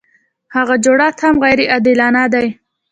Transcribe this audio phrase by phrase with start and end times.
[0.55, 2.47] هغه جوړښت هم غیر عادلانه دی.